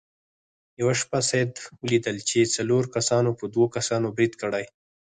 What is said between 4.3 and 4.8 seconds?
کړی.